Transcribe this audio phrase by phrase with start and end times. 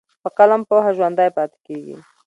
[0.23, 1.97] په قلم پوهه ژوندی پاتې کېږي.